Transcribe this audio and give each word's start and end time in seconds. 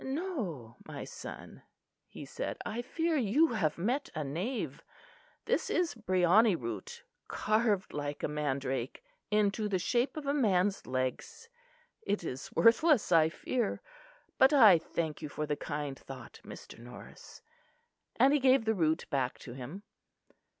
"No, 0.03 0.77
my 0.87 1.03
son," 1.03 1.61
he 2.07 2.25
said, 2.25 2.57
"I 2.65 2.81
fear 2.81 3.17
you 3.17 3.49
have 3.49 3.77
met 3.77 4.09
a 4.15 4.23
knave. 4.23 4.81
This 5.45 5.69
is 5.69 5.93
briony 5.93 6.55
root 6.55 7.03
carved 7.27 7.93
like 7.93 8.23
a 8.23 8.27
mandrake 8.27 9.03
into 9.29 9.69
the 9.69 9.77
shape 9.77 10.17
of 10.17 10.25
a 10.25 10.33
man's 10.33 10.87
legs. 10.87 11.49
It 12.01 12.23
is 12.23 12.51
worthless, 12.55 13.11
I 13.11 13.29
fear; 13.29 13.79
but 14.39 14.51
I 14.53 14.79
thank 14.79 15.21
you 15.21 15.29
for 15.29 15.45
the 15.45 15.55
kind 15.55 15.99
thought, 15.99 16.39
Mr. 16.43 16.79
Norris," 16.79 17.43
and 18.15 18.33
he 18.33 18.39
gave 18.39 18.65
the 18.65 18.73
root 18.73 19.05
back 19.11 19.37
to 19.37 19.53
him. 19.53 19.83